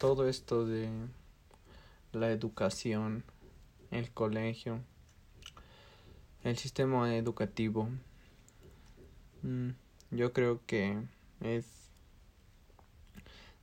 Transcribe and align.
todo 0.00 0.30
esto 0.30 0.64
de 0.64 0.88
la 2.14 2.30
educación, 2.30 3.22
el 3.90 4.10
colegio, 4.10 4.80
el 6.42 6.56
sistema 6.56 7.14
educativo, 7.14 7.90
mm, 9.42 9.68
yo 10.10 10.32
creo 10.32 10.58
que 10.66 10.96
es 11.42 11.66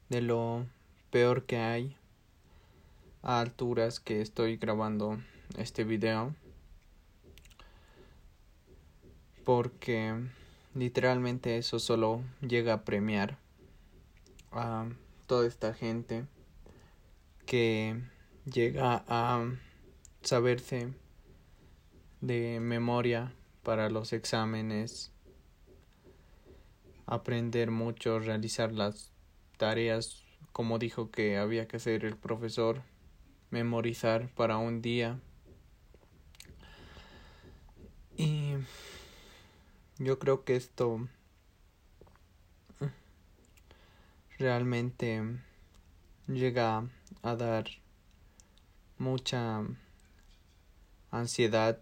de 0.09 0.21
lo 0.21 0.67
peor 1.09 1.45
que 1.45 1.57
hay 1.57 1.97
a 3.23 3.39
alturas 3.39 3.99
que 3.99 4.21
estoy 4.21 4.57
grabando 4.57 5.17
este 5.57 5.85
video. 5.85 6.35
Porque 9.43 10.13
literalmente 10.75 11.57
eso 11.57 11.79
solo 11.79 12.21
llega 12.41 12.73
a 12.73 12.83
premiar 12.83 13.39
a 14.51 14.85
toda 15.27 15.45
esta 15.45 15.73
gente 15.73 16.25
que 17.45 18.01
llega 18.45 19.03
a 19.07 19.45
saberse 20.21 20.93
de 22.21 22.59
memoria 22.59 23.33
para 23.61 23.89
los 23.89 24.13
exámenes, 24.13 25.11
aprender 27.05 27.69
mucho, 27.69 28.19
realizar 28.19 28.71
las 28.71 29.11
tareas 29.57 30.27
como 30.57 30.79
dijo 30.79 31.11
que 31.11 31.37
había 31.37 31.67
que 31.67 31.77
hacer 31.77 32.03
el 32.03 32.17
profesor, 32.17 32.81
memorizar 33.51 34.27
para 34.33 34.57
un 34.57 34.81
día. 34.81 35.19
Y 38.15 38.53
yo 39.99 40.17
creo 40.17 40.43
que 40.45 40.55
esto 40.55 41.07
realmente 44.39 45.23
llega 46.27 46.87
a 47.23 47.35
dar 47.35 47.65
mucha 48.97 49.63
ansiedad, 51.11 51.79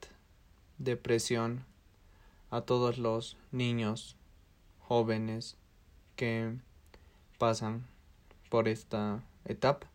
depresión 0.77 1.65
a 2.51 2.61
todos 2.61 2.97
los 2.97 3.37
niños 3.51 4.15
jóvenes 4.79 5.57
que 6.15 6.55
pasan 7.37 7.85
por 8.49 8.67
esta 8.67 9.23
etapa 9.45 9.87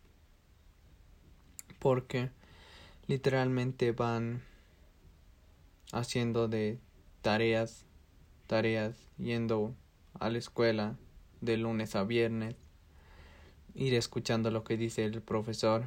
porque 1.78 2.30
literalmente 3.06 3.92
van 3.92 4.42
haciendo 5.92 6.46
de 6.46 6.78
tareas 7.22 7.86
tareas 8.46 8.96
yendo 9.16 9.74
a 10.18 10.28
la 10.28 10.38
escuela 10.38 10.96
de 11.40 11.56
lunes 11.56 11.96
a 11.96 12.04
viernes, 12.04 12.56
ir 13.74 13.94
escuchando 13.94 14.50
lo 14.50 14.64
que 14.64 14.76
dice 14.76 15.04
el 15.04 15.22
profesor. 15.22 15.84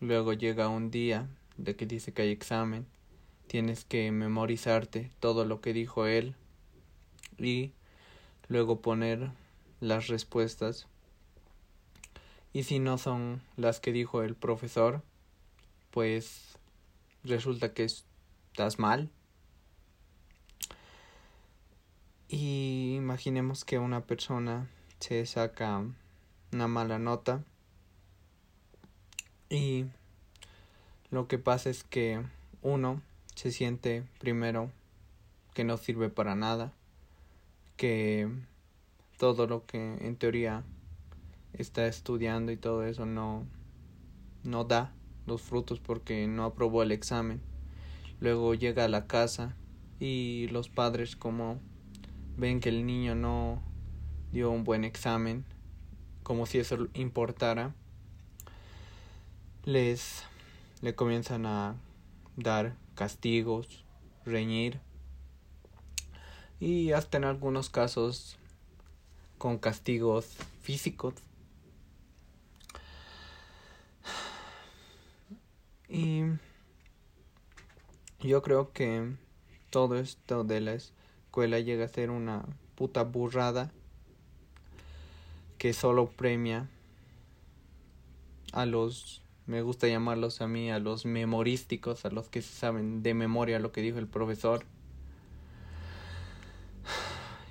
Luego 0.00 0.32
llega 0.32 0.68
un 0.68 0.90
día 0.90 1.28
de 1.56 1.76
que 1.76 1.86
dice 1.86 2.12
que 2.12 2.22
hay 2.22 2.30
examen, 2.30 2.86
tienes 3.46 3.84
que 3.84 4.10
memorizarte 4.12 5.10
todo 5.20 5.44
lo 5.44 5.60
que 5.60 5.72
dijo 5.72 6.06
él 6.06 6.34
y 7.38 7.72
luego 8.48 8.80
poner 8.80 9.30
las 9.80 10.08
respuestas. 10.08 10.86
Y 12.52 12.64
si 12.64 12.78
no 12.78 12.98
son 12.98 13.42
las 13.56 13.80
que 13.80 13.92
dijo 13.92 14.22
el 14.22 14.34
profesor, 14.34 15.02
pues 15.90 16.58
resulta 17.24 17.74
que 17.74 17.84
estás 17.84 18.78
mal 18.78 19.10
Y 22.30 22.59
imaginemos 23.10 23.64
que 23.64 23.80
una 23.80 24.06
persona 24.06 24.68
se 25.00 25.26
saca 25.26 25.84
una 26.52 26.68
mala 26.68 27.00
nota 27.00 27.42
y 29.48 29.86
lo 31.10 31.26
que 31.26 31.36
pasa 31.36 31.70
es 31.70 31.82
que 31.82 32.22
uno 32.62 33.02
se 33.34 33.50
siente 33.50 34.04
primero 34.20 34.70
que 35.54 35.64
no 35.64 35.76
sirve 35.76 36.08
para 36.08 36.36
nada, 36.36 36.72
que 37.76 38.28
todo 39.18 39.48
lo 39.48 39.66
que 39.66 40.06
en 40.06 40.14
teoría 40.14 40.62
está 41.52 41.88
estudiando 41.88 42.52
y 42.52 42.56
todo 42.56 42.84
eso 42.84 43.06
no 43.06 43.44
no 44.44 44.62
da 44.62 44.94
los 45.26 45.42
frutos 45.42 45.80
porque 45.80 46.28
no 46.28 46.44
aprobó 46.44 46.84
el 46.84 46.92
examen. 46.92 47.40
Luego 48.20 48.54
llega 48.54 48.84
a 48.84 48.88
la 48.88 49.08
casa 49.08 49.56
y 49.98 50.46
los 50.52 50.68
padres 50.68 51.16
como 51.16 51.58
ven 52.36 52.60
que 52.60 52.68
el 52.68 52.86
niño 52.86 53.14
no 53.14 53.62
dio 54.32 54.50
un 54.50 54.64
buen 54.64 54.84
examen, 54.84 55.44
como 56.22 56.46
si 56.46 56.58
eso 56.58 56.88
importara, 56.94 57.74
les 59.64 60.24
le 60.80 60.94
comienzan 60.94 61.46
a 61.46 61.76
dar 62.36 62.74
castigos, 62.94 63.84
reñir 64.24 64.80
y 66.58 66.92
hasta 66.92 67.18
en 67.18 67.24
algunos 67.24 67.70
casos 67.70 68.36
con 69.38 69.58
castigos 69.58 70.36
físicos. 70.62 71.14
Y 75.88 76.22
yo 78.20 78.42
creo 78.42 78.72
que 78.72 79.12
todo 79.70 79.98
esto 79.98 80.44
de 80.44 80.60
las 80.60 80.92
escuela 81.30 81.60
llega 81.60 81.84
a 81.84 81.88
ser 81.88 82.10
una 82.10 82.42
puta 82.74 83.04
burrada 83.04 83.70
que 85.58 85.72
solo 85.72 86.10
premia 86.10 86.68
a 88.52 88.66
los, 88.66 89.22
me 89.46 89.62
gusta 89.62 89.86
llamarlos 89.86 90.40
a 90.40 90.48
mí, 90.48 90.72
a 90.72 90.80
los 90.80 91.06
memorísticos, 91.06 92.04
a 92.04 92.10
los 92.10 92.28
que 92.28 92.42
saben 92.42 93.04
de 93.04 93.14
memoria 93.14 93.60
lo 93.60 93.70
que 93.70 93.80
dijo 93.80 94.00
el 94.00 94.08
profesor, 94.08 94.64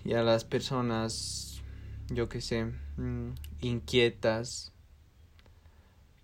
y 0.04 0.12
a 0.12 0.24
las 0.24 0.44
personas, 0.44 1.62
yo 2.10 2.28
que 2.28 2.42
sé, 2.42 2.66
mm, 2.98 3.30
inquietas, 3.62 4.74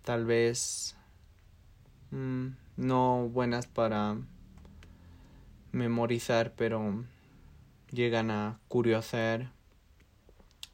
tal 0.04 0.26
vez 0.26 0.98
mm, 2.12 2.48
no 2.76 3.30
buenas 3.30 3.66
para 3.66 4.18
memorizar, 5.72 6.54
pero 6.58 7.06
llegan 7.96 8.30
a 8.30 8.60
curiosear, 8.68 9.52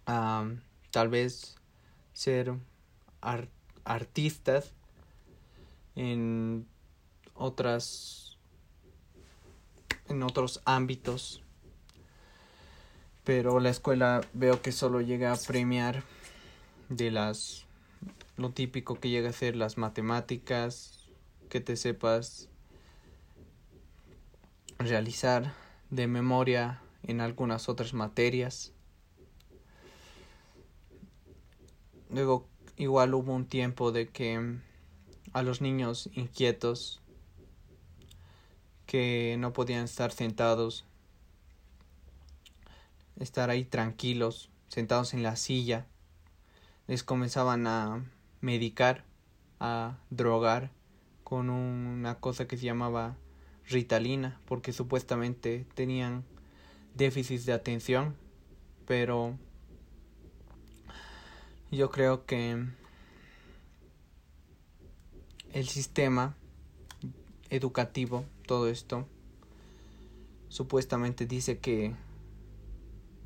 a 0.06 0.46
tal 0.92 1.10
vez 1.10 1.56
ser 2.14 2.54
artistas 3.86 4.74
en 5.96 6.68
otras 7.36 8.38
en 10.10 10.24
otros 10.24 10.62
ámbitos. 10.66 11.42
Pero 13.24 13.60
la 13.60 13.70
escuela 13.70 14.22
veo 14.34 14.62
que 14.62 14.72
solo 14.72 15.00
llega 15.00 15.32
a 15.32 15.38
premiar 15.38 16.04
de 16.90 17.12
las 17.12 17.66
lo 18.36 18.50
típico 18.50 19.00
que 19.00 19.10
llega 19.10 19.30
a 19.30 19.34
ser 19.34 19.56
las 19.56 19.78
matemáticas 19.78 21.08
que 21.50 21.62
te 21.62 21.76
sepas 21.76 22.50
realizar 24.80 25.54
de 25.92 26.08
memoria 26.08 26.82
en 27.04 27.22
algunas 27.22 27.70
otras 27.70 27.94
materias. 27.94 28.74
Luego 32.10 32.48
igual 32.78 33.14
hubo 33.14 33.34
un 33.34 33.46
tiempo 33.46 33.92
de 33.92 34.10
que 34.10 34.60
a 35.34 35.44
los 35.44 35.62
niños 35.62 36.10
inquietos 36.14 37.02
que 38.86 39.38
no 39.40 39.54
podían 39.54 39.86
estar 39.86 40.12
sentados, 40.12 40.86
estar 43.18 43.50
ahí 43.50 43.64
tranquilos, 43.64 44.50
sentados 44.68 45.14
en 45.14 45.24
la 45.24 45.38
silla, 45.38 45.88
les 46.88 47.04
comenzaban 47.04 47.68
a 47.68 48.04
medicar, 48.42 49.06
a 49.60 49.98
drogar 50.10 50.72
con 51.24 51.50
una 51.50 52.20
cosa 52.20 52.48
que 52.48 52.58
se 52.58 52.66
llamaba 52.66 53.16
Ritalina, 53.70 54.42
porque 54.46 54.74
supuestamente 54.74 55.66
tenían 55.74 56.26
déficit 56.96 57.42
de 57.42 57.54
atención, 57.54 58.16
pero 58.86 59.38
yo 61.72 61.90
creo 61.90 62.26
que 62.26 62.66
el 65.54 65.68
sistema 65.68 66.36
educativo, 67.50 68.26
todo 68.46 68.68
esto, 68.68 69.08
supuestamente 70.50 71.26
dice 71.26 71.60
que 71.60 71.94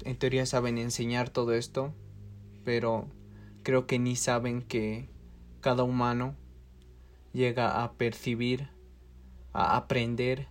en 0.04 0.18
teoría 0.18 0.46
saben 0.46 0.78
enseñar 0.78 1.30
todo 1.30 1.54
esto, 1.54 1.94
pero 2.64 3.08
creo 3.64 3.88
que 3.88 3.98
ni 3.98 4.16
saben 4.16 4.62
que 4.62 5.10
cada 5.62 5.84
humano 5.84 6.36
llega 7.34 7.84
a 7.84 7.94
percibir, 7.94 8.70
a 9.54 9.76
aprender, 9.76 10.48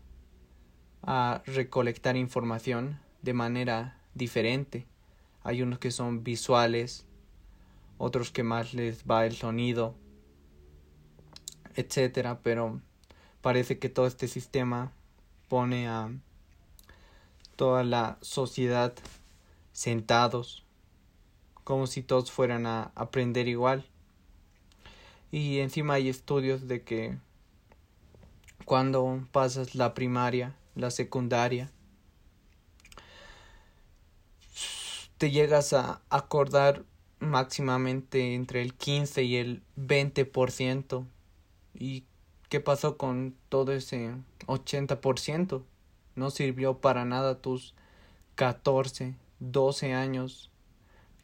a 1.03 1.43
recolectar 1.47 2.17
información 2.17 3.04
de 3.25 3.33
manera 3.33 3.97
diferente. 4.15 4.87
Hay 5.43 5.63
unos 5.63 5.79
que 5.79 5.91
son 5.91 6.23
visuales, 6.23 7.07
otros 7.99 8.31
que 8.31 8.43
más 8.43 8.75
les 8.75 9.05
va 9.05 9.25
el 9.27 9.35
sonido, 9.35 9.95
etcétera, 11.75 12.41
pero 12.43 12.81
parece 13.41 13.79
que 13.79 13.89
todo 13.89 14.07
este 14.07 14.29
sistema 14.29 14.93
pone 15.49 15.89
a 15.89 16.11
toda 17.57 17.83
la 17.83 18.19
sociedad 18.21 18.95
sentados 19.73 20.65
como 21.65 21.87
si 21.87 22.03
todos 22.03 22.31
fueran 22.31 22.67
a 22.67 22.93
aprender 22.95 23.49
igual. 23.49 23.87
Y 25.33 25.61
encima 25.61 25.95
hay 25.95 26.11
estudios 26.11 26.69
de 26.69 26.83
que 26.83 27.17
cuando 28.67 29.27
pasas 29.33 29.75
la 29.75 29.95
primaria, 29.95 30.55
la 30.75 30.91
secundaria, 30.91 31.71
te 35.19 35.31
llegas 35.31 35.73
a 35.73 36.03
acordar 36.11 36.85
máximamente 37.21 38.35
entre 38.35 38.63
el 38.63 38.75
15 38.75 39.23
y 39.23 39.37
el 39.37 39.63
20%. 39.77 41.07
¿Y 41.75 42.05
qué 42.49 42.59
pasó 42.61 42.97
con 42.97 43.37
todo 43.49 43.73
ese 43.73 44.17
80%? 44.47 45.63
No 46.17 46.31
sirvió 46.31 46.79
para 46.79 47.05
nada 47.05 47.41
tus 47.41 47.75
14, 48.37 49.17
12 49.41 49.95
años 49.95 50.51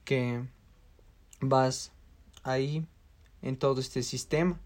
que 0.04 0.44
vas 1.40 1.92
ahí 2.42 2.84
en 3.42 3.56
todo 3.56 3.80
este 3.80 4.02
sistema. 4.02 4.58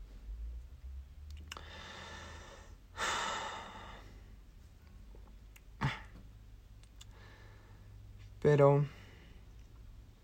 Pero 8.40 8.86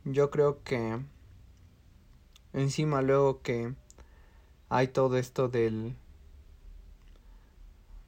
yo 0.04 0.30
creo 0.30 0.62
que 0.62 0.98
encima 2.52 3.02
luego 3.02 3.42
que 3.42 3.74
hay 4.68 4.88
todo 4.88 5.18
esto 5.18 5.48
del 5.48 5.96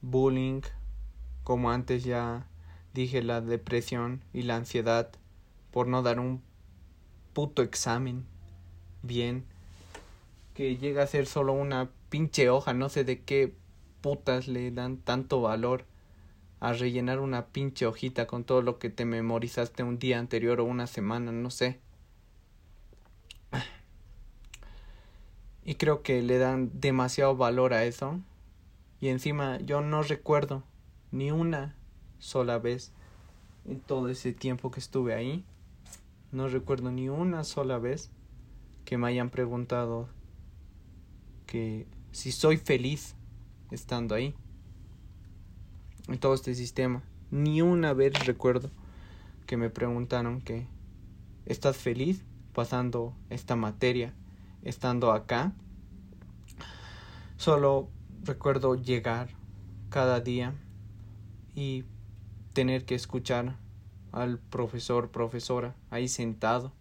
bullying, 0.00 0.62
como 1.44 1.70
antes 1.70 2.04
ya 2.04 2.46
dije, 2.94 3.22
la 3.22 3.40
depresión 3.40 4.22
y 4.32 4.42
la 4.42 4.56
ansiedad 4.56 5.10
por 5.70 5.86
no 5.86 6.02
dar 6.02 6.20
un 6.20 6.42
puto 7.32 7.62
examen 7.62 8.26
bien, 9.02 9.44
que 10.54 10.76
llega 10.76 11.02
a 11.02 11.06
ser 11.06 11.26
solo 11.26 11.52
una 11.52 11.90
pinche 12.10 12.50
hoja, 12.50 12.74
no 12.74 12.88
sé 12.88 13.04
de 13.04 13.22
qué 13.22 13.54
putas 14.00 14.48
le 14.48 14.70
dan 14.70 14.98
tanto 14.98 15.40
valor 15.40 15.84
a 16.62 16.72
rellenar 16.72 17.18
una 17.18 17.46
pinche 17.46 17.86
hojita 17.86 18.28
con 18.28 18.44
todo 18.44 18.62
lo 18.62 18.78
que 18.78 18.88
te 18.88 19.04
memorizaste 19.04 19.82
un 19.82 19.98
día 19.98 20.20
anterior 20.20 20.60
o 20.60 20.64
una 20.64 20.86
semana, 20.86 21.32
no 21.32 21.50
sé. 21.50 21.80
Y 25.64 25.74
creo 25.74 26.04
que 26.04 26.22
le 26.22 26.38
dan 26.38 26.70
demasiado 26.72 27.36
valor 27.36 27.74
a 27.74 27.84
eso. 27.84 28.20
Y 29.00 29.08
encima 29.08 29.58
yo 29.58 29.80
no 29.80 30.04
recuerdo 30.04 30.62
ni 31.10 31.32
una 31.32 31.74
sola 32.20 32.60
vez 32.60 32.92
en 33.64 33.80
todo 33.80 34.08
ese 34.08 34.32
tiempo 34.32 34.70
que 34.70 34.78
estuve 34.78 35.14
ahí. 35.14 35.44
No 36.30 36.46
recuerdo 36.46 36.92
ni 36.92 37.08
una 37.08 37.42
sola 37.42 37.78
vez 37.78 38.12
que 38.84 38.98
me 38.98 39.08
hayan 39.08 39.30
preguntado 39.30 40.08
que 41.44 41.88
si 42.12 42.30
soy 42.30 42.56
feliz 42.56 43.16
estando 43.72 44.14
ahí 44.14 44.36
en 46.08 46.18
todo 46.18 46.34
este 46.34 46.54
sistema. 46.54 47.02
Ni 47.30 47.62
una 47.62 47.92
vez 47.92 48.26
recuerdo 48.26 48.70
que 49.46 49.56
me 49.56 49.70
preguntaron 49.70 50.40
que 50.40 50.66
¿estás 51.46 51.76
feliz 51.76 52.24
pasando 52.52 53.14
esta 53.30 53.56
materia, 53.56 54.14
estando 54.62 55.12
acá? 55.12 55.52
Solo 57.36 57.88
recuerdo 58.22 58.74
llegar 58.76 59.28
cada 59.88 60.20
día 60.20 60.54
y 61.54 61.84
tener 62.52 62.84
que 62.84 62.94
escuchar 62.94 63.56
al 64.12 64.38
profesor, 64.38 65.10
profesora, 65.10 65.74
ahí 65.90 66.08
sentado. 66.08 66.72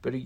Pero 0.00 0.18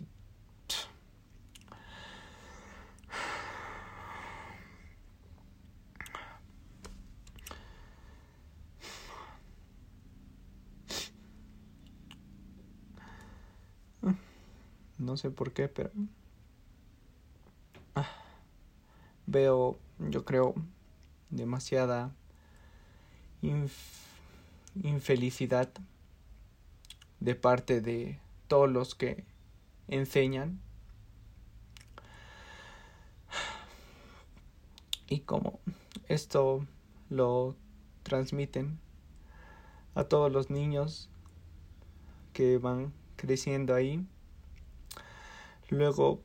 No 15.14 15.18
sé 15.18 15.30
por 15.30 15.52
qué, 15.52 15.68
pero... 15.68 15.92
Ah, 17.94 18.10
veo, 19.28 19.78
yo 20.00 20.24
creo, 20.24 20.56
demasiada 21.30 22.10
infelicidad 24.82 25.70
de 27.20 27.34
parte 27.36 27.80
de 27.80 28.18
todos 28.48 28.68
los 28.68 28.96
que 28.96 29.24
enseñan. 29.86 30.60
Y 35.08 35.20
como 35.20 35.60
esto 36.08 36.66
lo 37.08 37.54
transmiten 38.02 38.80
a 39.94 40.02
todos 40.02 40.32
los 40.32 40.50
niños 40.50 41.08
que 42.32 42.58
van 42.58 42.92
creciendo 43.14 43.76
ahí 43.76 44.04
Luego 45.74 46.22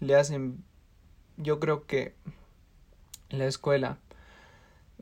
le 0.00 0.16
hacen, 0.16 0.64
yo 1.36 1.60
creo 1.60 1.86
que 1.86 2.16
la 3.30 3.46
escuela, 3.46 3.98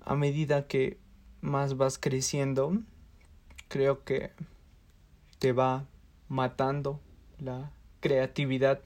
a 0.02 0.14
medida 0.14 0.66
que 0.66 0.98
más 1.40 1.78
vas 1.78 1.98
creciendo, 1.98 2.76
creo 3.68 4.04
que 4.04 4.30
te 5.38 5.52
va 5.52 5.86
matando 6.28 7.00
la 7.38 7.72
creatividad 8.00 8.82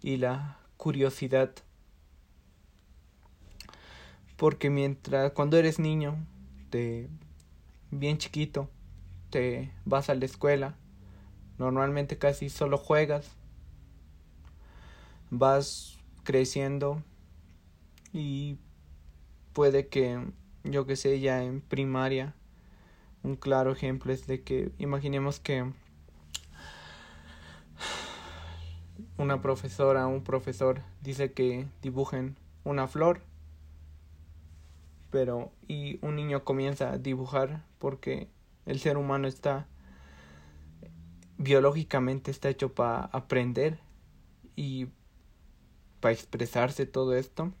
y 0.00 0.16
la 0.16 0.58
curiosidad. 0.78 1.52
Porque 4.38 4.70
mientras 4.70 5.32
cuando 5.32 5.58
eres 5.58 5.78
niño, 5.78 6.26
te 6.70 7.10
bien 7.90 8.16
chiquito, 8.16 8.70
te 9.28 9.74
vas 9.84 10.08
a 10.08 10.14
la 10.14 10.24
escuela 10.24 10.74
Normalmente 11.58 12.18
casi 12.18 12.48
solo 12.48 12.78
juegas. 12.78 13.30
Vas 15.30 15.98
creciendo 16.22 17.02
y 18.12 18.58
puede 19.52 19.88
que, 19.88 20.20
yo 20.64 20.86
que 20.86 20.96
sé, 20.96 21.20
ya 21.20 21.42
en 21.42 21.60
primaria, 21.60 22.34
un 23.22 23.36
claro 23.36 23.72
ejemplo 23.72 24.12
es 24.12 24.26
de 24.26 24.42
que 24.42 24.70
imaginemos 24.78 25.40
que 25.40 25.72
una 29.18 29.40
profesora, 29.40 30.06
un 30.06 30.22
profesor 30.22 30.80
dice 31.00 31.32
que 31.32 31.66
dibujen 31.82 32.36
una 32.64 32.86
flor, 32.86 33.20
pero 35.10 35.50
y 35.66 35.98
un 36.02 36.16
niño 36.16 36.44
comienza 36.44 36.92
a 36.92 36.98
dibujar 36.98 37.64
porque 37.78 38.28
el 38.66 38.78
ser 38.80 38.96
humano 38.96 39.26
está 39.28 39.66
biológicamente 41.38 42.30
está 42.30 42.48
hecho 42.48 42.72
para 42.74 43.06
aprender 43.06 43.78
y 44.54 44.88
para 46.00 46.12
expresarse 46.12 46.86
todo 46.86 47.14
esto. 47.14 47.52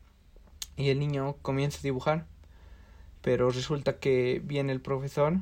Y 0.76 0.90
el 0.90 0.98
niño 0.98 1.36
comienza 1.42 1.78
a 1.78 1.82
dibujar. 1.82 2.26
Pero 3.22 3.50
resulta 3.50 3.98
que 3.98 4.40
viene 4.44 4.72
el 4.72 4.80
profesor 4.80 5.38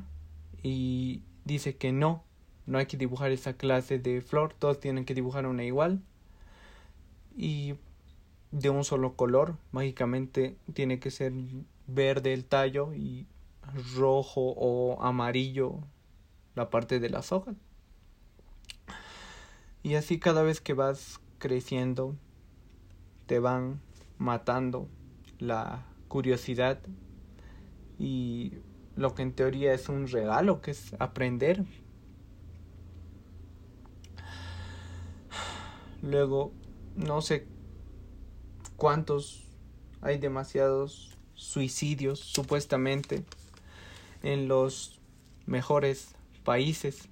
y 0.63 1.21
dice 1.43 1.75
que 1.75 1.91
no, 1.91 2.23
no 2.65 2.79
hay 2.79 2.87
que 2.87 2.97
dibujar 2.97 3.31
esa 3.31 3.53
clase 3.53 3.99
de 3.99 4.21
flor, 4.21 4.53
todos 4.57 4.79
tienen 4.79 5.05
que 5.05 5.13
dibujar 5.13 5.45
una 5.45 5.63
igual. 5.63 6.01
Y 7.37 7.75
de 8.51 8.69
un 8.69 8.83
solo 8.83 9.15
color, 9.15 9.57
mágicamente 9.71 10.57
tiene 10.73 10.99
que 10.99 11.11
ser 11.11 11.33
verde 11.87 12.33
el 12.33 12.45
tallo 12.45 12.93
y 12.93 13.27
rojo 13.95 14.53
o 14.57 15.01
amarillo 15.03 15.79
la 16.55 16.69
parte 16.69 16.99
de 16.99 17.09
las 17.09 17.31
hojas. 17.31 17.55
Y 19.85 19.93
así 19.93 20.17
cada 20.17 20.41
vez 20.41 20.61
que 20.61 20.73
vas 20.73 21.19
creciendo, 21.37 22.15
te 23.27 23.37
van 23.37 23.81
matando 24.17 24.89
la 25.37 25.85
curiosidad 26.07 26.79
y 27.99 28.53
lo 28.95 29.13
que 29.13 29.21
en 29.21 29.33
teoría 29.33 29.75
es 29.75 29.87
un 29.87 30.07
regalo, 30.07 30.59
que 30.59 30.71
es 30.71 30.95
aprender. 30.97 31.65
Luego, 36.01 36.51
no 36.95 37.21
sé 37.21 37.45
cuántos, 38.77 39.45
hay 40.01 40.17
demasiados 40.17 41.15
suicidios 41.35 42.19
supuestamente 42.21 43.23
en 44.23 44.47
los 44.47 44.99
mejores 45.45 46.15
países 46.43 47.07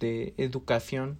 de 0.00 0.34
educación. 0.36 1.18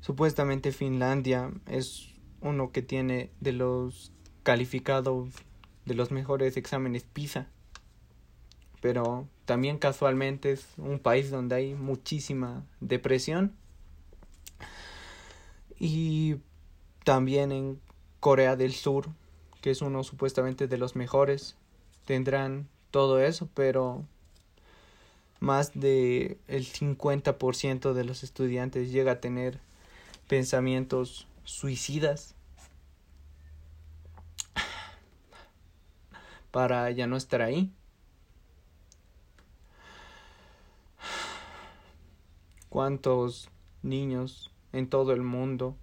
Supuestamente 0.00 0.72
Finlandia 0.72 1.50
es 1.66 2.12
uno 2.42 2.72
que 2.72 2.82
tiene 2.82 3.30
de 3.40 3.52
los 3.52 4.12
calificados 4.42 5.30
de 5.86 5.94
los 5.94 6.10
mejores 6.10 6.56
exámenes 6.56 7.04
PISA. 7.04 7.48
Pero 8.80 9.28
también 9.44 9.78
casualmente 9.78 10.52
es 10.52 10.66
un 10.76 10.98
país 10.98 11.30
donde 11.30 11.54
hay 11.56 11.74
muchísima 11.74 12.64
depresión. 12.80 13.54
Y 15.78 16.36
también 17.04 17.52
en 17.52 17.80
Corea 18.20 18.56
del 18.56 18.72
Sur, 18.72 19.08
que 19.60 19.70
es 19.70 19.82
uno 19.82 20.04
supuestamente 20.04 20.66
de 20.66 20.78
los 20.78 20.96
mejores, 20.96 21.56
tendrán 22.04 22.68
todo 22.90 23.20
eso, 23.20 23.48
pero 23.54 24.04
más 25.40 25.72
de 25.74 26.38
el 26.48 26.66
50% 26.66 27.94
de 27.94 28.04
los 28.04 28.22
estudiantes 28.22 28.92
llega 28.92 29.12
a 29.12 29.20
tener 29.20 29.58
pensamientos 30.28 31.26
suicidas. 31.44 32.34
Para 36.50 36.90
ya 36.90 37.06
no 37.06 37.16
estar 37.16 37.42
ahí. 37.42 37.72
¿Cuántos 42.68 43.48
niños 43.82 44.52
en 44.72 44.88
todo 44.88 45.12
el 45.12 45.22
mundo 45.22 45.76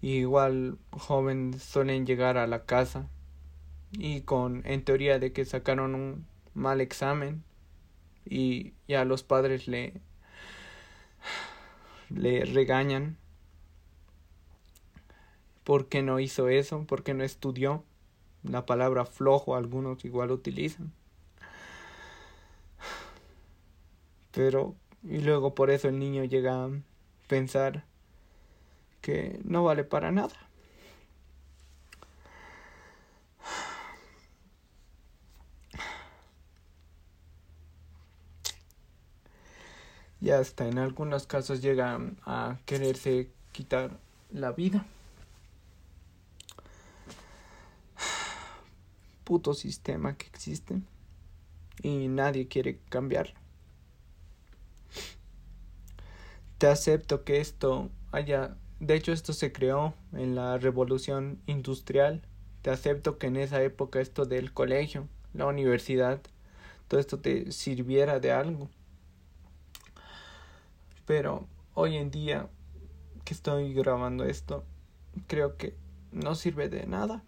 igual 0.00 0.78
jóvenes 0.90 1.62
suelen 1.62 2.06
llegar 2.06 2.36
a 2.36 2.46
la 2.46 2.64
casa 2.64 3.08
y 3.92 4.20
con 4.22 4.62
en 4.66 4.84
teoría 4.84 5.18
de 5.18 5.32
que 5.32 5.44
sacaron 5.44 5.94
un 5.94 6.26
mal 6.52 6.80
examen 6.80 7.42
y 8.26 8.72
ya 8.88 9.04
los 9.04 9.22
padres 9.22 9.68
le 9.68 9.94
le 12.10 12.44
regañan 12.44 13.16
porque 15.64 16.02
no 16.02 16.20
hizo 16.20 16.48
eso, 16.48 16.84
porque 16.86 17.14
no 17.14 17.24
estudió. 17.24 17.84
La 18.42 18.66
palabra 18.66 19.06
flojo 19.06 19.56
algunos 19.56 20.04
igual 20.04 20.30
utilizan. 20.30 20.92
Pero 24.32 24.74
y 25.02 25.18
luego 25.20 25.54
por 25.54 25.70
eso 25.70 25.88
el 25.88 25.98
niño 25.98 26.24
llega 26.24 26.64
a 26.64 26.70
pensar 27.28 27.84
que 29.00 29.38
no 29.44 29.64
vale 29.64 29.84
para 29.84 30.10
nada. 30.12 30.34
Y 40.24 40.30
hasta 40.30 40.66
en 40.66 40.78
algunos 40.78 41.26
casos 41.26 41.60
llegan 41.60 42.16
a 42.24 42.56
quererse 42.64 43.28
quitar 43.52 44.00
la 44.32 44.52
vida. 44.52 44.86
Puto 49.24 49.52
sistema 49.52 50.16
que 50.16 50.26
existe 50.28 50.80
y 51.82 52.08
nadie 52.08 52.48
quiere 52.48 52.78
cambiarlo. 52.88 53.34
Te 56.56 56.68
acepto 56.68 57.22
que 57.24 57.42
esto 57.42 57.90
haya 58.10 58.56
de 58.80 58.94
hecho, 58.94 59.12
esto 59.12 59.34
se 59.34 59.52
creó 59.52 59.92
en 60.14 60.34
la 60.34 60.56
revolución 60.56 61.38
industrial. 61.46 62.22
Te 62.62 62.70
acepto 62.70 63.18
que 63.18 63.26
en 63.26 63.36
esa 63.36 63.62
época 63.62 64.00
esto 64.00 64.24
del 64.24 64.54
colegio, 64.54 65.06
la 65.34 65.44
universidad, 65.44 66.22
todo 66.88 66.98
esto 66.98 67.18
te 67.18 67.52
sirviera 67.52 68.20
de 68.20 68.32
algo. 68.32 68.70
Pero 71.06 71.46
hoy 71.74 71.96
en 71.96 72.10
día 72.10 72.48
que 73.24 73.34
estoy 73.34 73.74
grabando 73.74 74.24
esto, 74.24 74.64
creo 75.26 75.56
que 75.56 75.76
no 76.12 76.34
sirve 76.34 76.68
de 76.68 76.86
nada. 76.86 77.24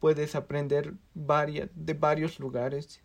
Puedes 0.00 0.34
aprender 0.34 0.94
de 1.14 1.94
varios 1.94 2.38
lugares. 2.38 3.00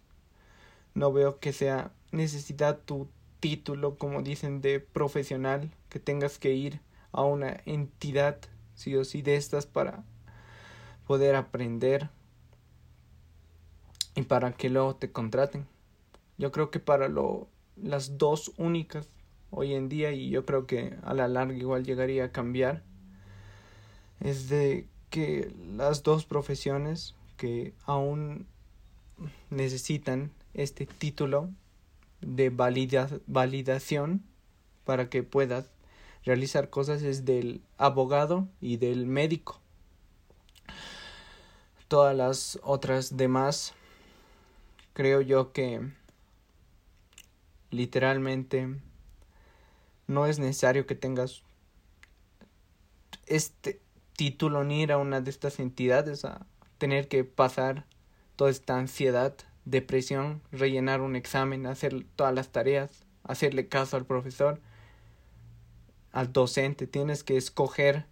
No 0.94 1.12
veo 1.12 1.40
que 1.40 1.54
sea 1.54 1.92
necesidad 2.12 2.80
tu 2.80 3.08
título, 3.40 3.98
como 3.98 4.22
dicen, 4.22 4.62
de 4.62 4.80
profesional, 4.80 5.72
que 5.90 6.00
tengas 6.00 6.40
que 6.40 6.54
ir 6.54 6.82
a 7.12 7.24
una 7.24 7.62
entidad, 7.66 8.40
sí 8.74 8.96
o 8.96 9.04
sí, 9.04 9.22
de 9.22 9.36
estas 9.36 9.66
para 9.66 10.04
poder 11.06 11.36
aprender 11.36 12.10
y 14.16 14.24
para 14.24 14.52
que 14.54 14.70
luego 14.70 14.96
te 14.96 15.12
contraten. 15.12 15.68
Yo 16.38 16.52
creo 16.52 16.72
que 16.72 16.80
para 16.80 17.08
lo, 17.08 17.48
las 17.82 18.18
dos 18.18 18.52
únicas 18.58 19.10
hoy 19.52 19.74
en 19.74 19.90
día, 19.90 20.12
y 20.12 20.30
yo 20.30 20.46
creo 20.46 20.68
que 20.68 20.98
a 21.04 21.14
la 21.14 21.28
larga 21.28 21.56
igual 21.56 21.86
llegaría 21.86 22.26
a 22.26 22.32
cambiar, 22.32 22.84
es 24.20 24.50
de 24.50 24.88
que 25.10 25.54
las 25.76 26.04
dos 26.04 26.26
profesiones 26.26 27.16
que 27.38 27.74
aún 27.86 28.46
necesitan 29.50 30.32
este 30.54 30.86
título 30.86 31.50
de 32.22 32.50
validación 32.50 34.24
para 34.86 35.10
que 35.10 35.24
puedas 35.24 35.72
realizar 36.26 36.70
cosas 36.70 37.04
es 37.04 37.26
del 37.26 37.62
abogado 37.78 38.48
y 38.60 38.78
del 38.78 39.06
médico. 39.06 39.62
Todas 41.88 42.16
las 42.16 42.60
otras 42.64 43.16
demás 43.16 43.74
creo 44.94 45.22
yo 45.22 45.54
que 45.54 45.82
literalmente 47.72 48.68
no 50.08 50.26
es 50.26 50.40
necesario 50.40 50.86
que 50.86 50.96
tengas 50.96 51.44
este 53.26 53.82
título 54.16 54.64
ni 54.64 54.82
ir 54.82 54.92
a 54.92 54.98
una 54.98 55.22
de 55.22 55.30
estas 55.30 55.60
entidades 55.60 56.26
a 56.26 56.46
tener 56.78 57.08
que 57.08 57.24
pasar 57.24 57.86
toda 58.36 58.52
esta 58.52 58.78
ansiedad 58.78 59.36
depresión, 59.66 60.42
rellenar 60.52 61.02
un 61.02 61.16
examen, 61.16 61.66
hacer 61.66 62.06
todas 62.16 62.34
las 62.34 62.50
tareas, 62.52 63.06
hacerle 63.24 63.68
caso 63.68 63.98
al 63.98 64.06
profesor, 64.06 64.62
al 66.12 66.32
docente, 66.32 66.88
tienes 66.88 67.24
que 67.24 67.36
escoger. 67.36 68.06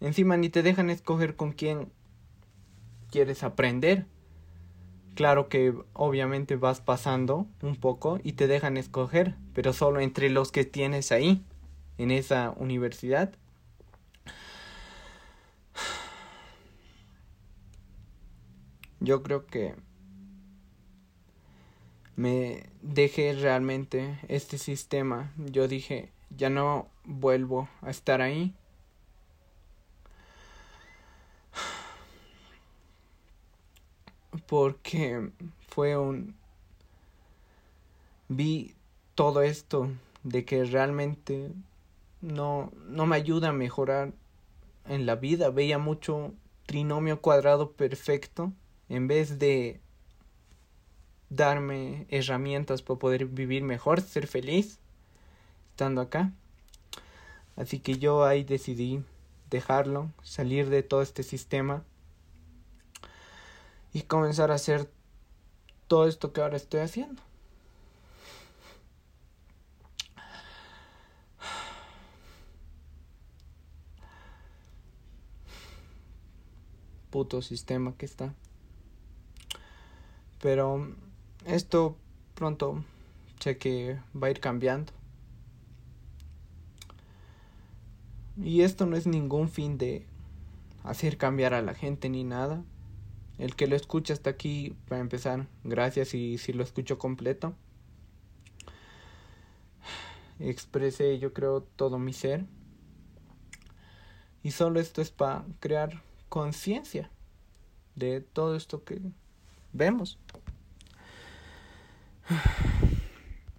Encima 0.00 0.36
ni 0.36 0.48
te 0.48 0.62
dejan 0.62 0.88
escoger 0.88 1.34
con 1.34 1.52
quién 1.52 1.92
quieres 3.10 3.42
aprender. 3.42 4.06
Claro 5.20 5.50
que 5.50 5.74
obviamente 5.92 6.56
vas 6.56 6.80
pasando 6.80 7.46
un 7.60 7.76
poco 7.76 8.18
y 8.22 8.32
te 8.32 8.46
dejan 8.46 8.78
escoger, 8.78 9.34
pero 9.52 9.74
solo 9.74 10.00
entre 10.00 10.30
los 10.30 10.50
que 10.50 10.64
tienes 10.64 11.12
ahí, 11.12 11.44
en 11.98 12.10
esa 12.10 12.54
universidad. 12.56 13.30
Yo 19.00 19.22
creo 19.22 19.44
que 19.44 19.74
me 22.16 22.70
dejé 22.80 23.34
realmente 23.34 24.18
este 24.26 24.56
sistema. 24.56 25.34
Yo 25.36 25.68
dije, 25.68 26.12
ya 26.34 26.48
no 26.48 26.88
vuelvo 27.04 27.68
a 27.82 27.90
estar 27.90 28.22
ahí. 28.22 28.54
Porque 34.50 35.30
fue 35.68 35.96
un... 35.96 36.34
Vi 38.26 38.74
todo 39.14 39.42
esto 39.42 39.88
de 40.24 40.44
que 40.44 40.64
realmente 40.64 41.52
no, 42.20 42.72
no 42.88 43.06
me 43.06 43.14
ayuda 43.14 43.50
a 43.50 43.52
mejorar 43.52 44.12
en 44.88 45.06
la 45.06 45.14
vida. 45.14 45.50
Veía 45.50 45.78
mucho 45.78 46.32
trinomio 46.66 47.20
cuadrado 47.20 47.70
perfecto 47.70 48.52
en 48.88 49.06
vez 49.06 49.38
de 49.38 49.78
darme 51.28 52.06
herramientas 52.08 52.82
para 52.82 52.98
poder 52.98 53.26
vivir 53.26 53.62
mejor, 53.62 54.00
ser 54.00 54.26
feliz 54.26 54.80
estando 55.70 56.00
acá. 56.00 56.32
Así 57.54 57.78
que 57.78 57.98
yo 57.98 58.24
ahí 58.24 58.42
decidí 58.42 59.00
dejarlo, 59.48 60.10
salir 60.24 60.70
de 60.70 60.82
todo 60.82 61.02
este 61.02 61.22
sistema 61.22 61.84
y 63.92 64.02
comenzar 64.02 64.50
a 64.50 64.54
hacer 64.54 64.90
todo 65.88 66.06
esto 66.06 66.32
que 66.32 66.40
ahora 66.40 66.56
estoy 66.56 66.80
haciendo. 66.80 67.22
Puto 77.10 77.42
sistema 77.42 77.94
que 77.96 78.06
está. 78.06 78.34
Pero 80.40 80.94
esto 81.44 81.96
pronto 82.34 82.84
sé 83.40 83.58
que 83.58 83.98
va 84.14 84.28
a 84.28 84.30
ir 84.30 84.40
cambiando. 84.40 84.92
Y 88.36 88.62
esto 88.62 88.86
no 88.86 88.96
es 88.96 89.06
ningún 89.06 89.48
fin 89.48 89.76
de 89.76 90.06
hacer 90.84 91.18
cambiar 91.18 91.52
a 91.52 91.62
la 91.62 91.74
gente 91.74 92.08
ni 92.08 92.24
nada. 92.24 92.62
El 93.40 93.56
que 93.56 93.66
lo 93.66 93.74
escucha 93.74 94.12
hasta 94.12 94.28
aquí, 94.28 94.76
para 94.86 95.00
empezar, 95.00 95.46
gracias 95.64 96.12
y 96.12 96.36
si 96.36 96.52
lo 96.52 96.62
escucho 96.62 96.98
completo. 96.98 97.54
expresé 100.38 101.18
yo 101.18 101.32
creo 101.32 101.62
todo 101.62 101.98
mi 101.98 102.12
ser. 102.12 102.44
Y 104.42 104.50
solo 104.50 104.78
esto 104.78 105.00
es 105.00 105.10
para 105.10 105.46
crear 105.58 106.02
conciencia 106.28 107.10
de 107.94 108.20
todo 108.20 108.56
esto 108.56 108.84
que 108.84 109.00
vemos. 109.72 110.18